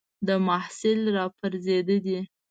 [0.27, 2.19] د محصل را پرځېده دي